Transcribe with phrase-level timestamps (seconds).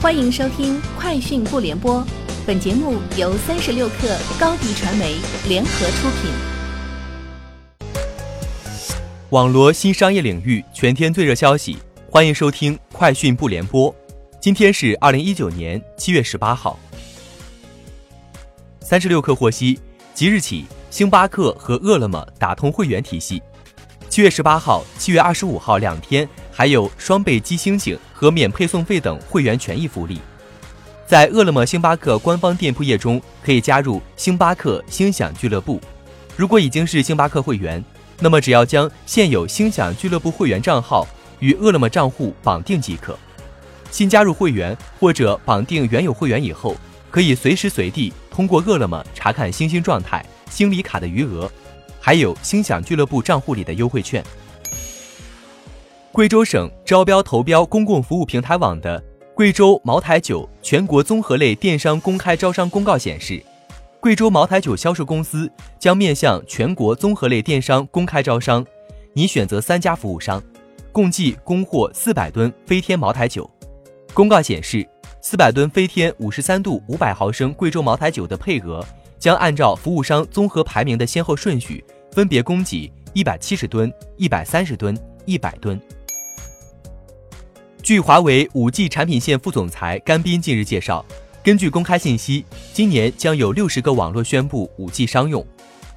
[0.00, 2.00] 欢迎收听《快讯不联播》，
[2.46, 5.16] 本节目由三十六克高低传媒
[5.48, 6.30] 联合出品。
[9.30, 11.76] 网罗新商业领域全天最热消息，
[12.08, 13.92] 欢迎收听《快讯不联播》。
[14.40, 16.78] 今天是二零一九年七月十八号。
[18.80, 19.80] 三十六克获悉，
[20.14, 23.42] 即日起，星巴克和饿了么打通会员体系。
[24.08, 26.26] 七月十八号、七月二十五号两天。
[26.58, 30.18] 还有双倍鸡星星和免配送费等会员权益福利，
[31.06, 35.80] 在饿了么星巴克官方店铺页中可以加入星巴克星享俱乐部。
[36.36, 37.80] 如果已经是星巴克会员，
[38.18, 41.06] 那么只要将现有星享俱乐部会员账号
[41.38, 43.16] 与饿了么账户绑定即可。
[43.92, 46.74] 新加入会员或者绑定原有会员以后，
[47.08, 51.48] 可以随时随地通过饿了么查看星星状态、星礼卡的余额，
[52.00, 54.24] 还有星享俱乐部账户里的优惠券。
[56.18, 59.00] 贵州省招标投标公共服务平台网的
[59.36, 63.40] 贵州茅台酒全国综合类电商公开招商公告显示，
[64.00, 68.66] 贵州茅台酒销售公司将面向全国综合类电商公开招商，
[69.12, 70.42] 拟选择三家服务商，
[70.90, 73.48] 共计供货四百吨飞天茅台酒。
[74.12, 74.84] 公告显示，
[75.22, 78.84] 四百吨飞天五十三度五百毫升贵州茅台酒的配额
[79.20, 85.80] 将按照服务商综合排名的先后顺序，分别供给一百七十吨、一百三十吨、一百吨。
[87.88, 91.02] 据华为 5G 产品线副总裁甘斌近日介绍，
[91.42, 92.44] 根据公开信息，
[92.74, 95.42] 今年将有六十个网络宣布 5G 商用。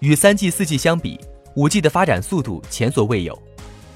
[0.00, 1.16] 与 3G、4G 相比
[1.54, 3.40] ，5G 的发展速度前所未有。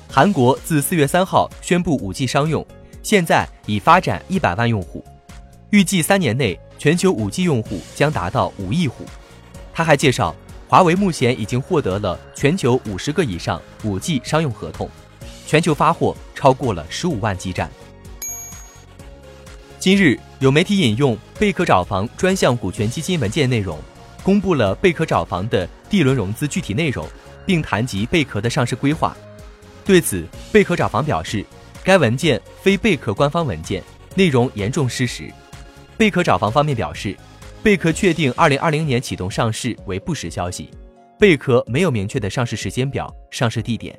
[0.09, 2.65] 韩国自4月3号宣布 5G 商用，
[3.03, 5.05] 现在已发展一百万用户，
[5.71, 9.05] 预计三年内全球 5G 用户将达到五亿户。
[9.73, 10.33] 他还介绍，
[10.69, 14.89] 华为目前已经获得了全球五十个以上 5G 商用合同，
[15.51, 17.69] 全球发货超过了十五万基站。
[19.81, 23.77] 今日有媒体引用贝壳找房专项股权基金文件内容，
[24.23, 27.05] 公布了贝壳找房的 D 轮融资具体内容，
[27.45, 29.17] 并谈及贝壳的上市规划。
[29.85, 31.45] 对此，贝壳找房表示，
[31.83, 33.83] 该文件非贝壳官方文件，
[34.15, 35.29] 内容严重失实。
[35.97, 37.17] 贝壳找房方面表示，
[37.61, 40.71] 贝壳确定2020年启动上市为不实消息，
[41.19, 43.99] 贝壳没有明确的上市时间表、上市地点。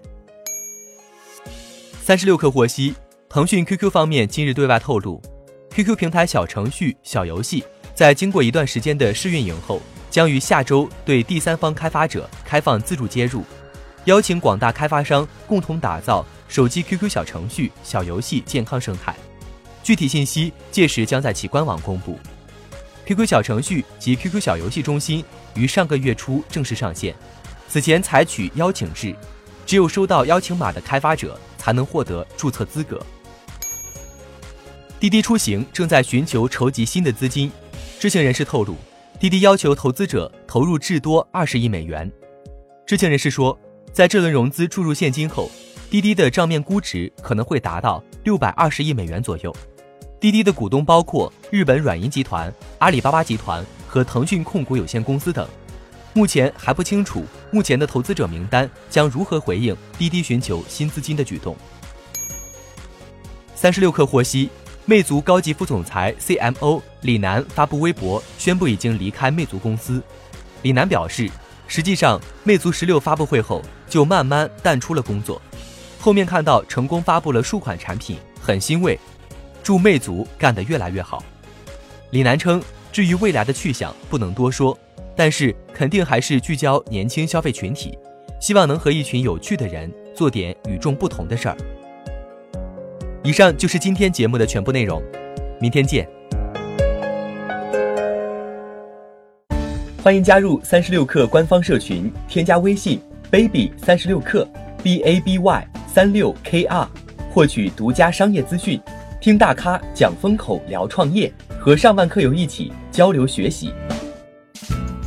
[2.11, 2.94] 三十六氪获悉，
[3.29, 5.22] 腾讯 QQ 方面今日对外透露。
[5.69, 7.63] QQ 平台小程序、小游戏
[7.95, 13.45] 在经过一段时间的试运营后，将于下周对第三方开发者开放自助接入，
[14.03, 19.16] 邀请广大开发商共同打造手机 QQ 小程序、小游戏健康生态。
[19.81, 22.19] 具体信息届时将在其官网公布。
[23.05, 25.23] QQ 小程序及 QQ 小游戏中心
[25.55, 27.16] 于上个月初正式上线，
[27.69, 29.16] 此前采取邀请制，
[29.66, 32.99] 只有收到邀请码的开发者才能获得注册资格。
[34.99, 37.51] 滴滴出行正在寻求筹集新的资金。
[37.99, 38.75] 知情人士透露，
[39.19, 42.11] 滴滴要求投资者投入至多二十亿美元。
[42.83, 43.55] 知情人士说，
[43.94, 45.51] 在这轮融资注入现金后，
[45.91, 49.55] 滴滴的账面估值可能会达到六百二十亿美元左右。
[50.19, 55.47] 滴滴的股东包括日本软银集团、阿里巴巴集团和腾讯控股有限公司等。
[56.13, 61.55] 目前还不清楚目前的投资者名单将如何回应滴滴寻求新资金的举动。
[63.55, 64.49] 三十六氪获悉。
[64.83, 70.01] 魅族高级副总裁 CMO 李楠发布微博宣布已经离开魅族公司。
[70.63, 71.29] 李楠表示，
[71.67, 75.39] 实际上魅族十六发布会后就慢慢淡出了工作，
[75.99, 78.99] 后面看到成功发布了数款产品，很欣慰，
[79.61, 81.23] 祝魅族干得越来越好。
[82.09, 82.61] 李楠称，
[82.91, 84.78] 至于未来的去向不能多说，
[85.16, 87.97] 但是肯定还是聚焦年轻消费群体，
[88.39, 91.57] 希望能和一群有趣的人做点与众不同的事儿。
[93.23, 95.01] 以上就是今天节目的全部内容，
[95.59, 96.07] 明天见。
[100.03, 102.99] 欢迎加入三十六氪官方社群，添加微信
[103.29, 104.47] baby 三十六氪
[104.81, 106.89] b a b y 三六 k r，
[107.31, 108.81] 获取独家商业资讯，
[109.19, 113.72] 听大咖讲风口，聊创业，和上万客友一起交流学习。